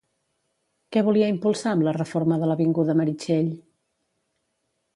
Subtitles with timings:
[0.95, 3.53] Què volia impulsar amb la reforma de l'avinguda Meritxell?